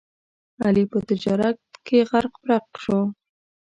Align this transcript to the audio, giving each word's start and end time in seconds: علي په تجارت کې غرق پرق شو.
علي 0.65 0.83
په 0.91 0.99
تجارت 1.09 1.57
کې 1.85 1.97
غرق 2.09 2.33
پرق 2.43 2.65
شو. 2.83 2.99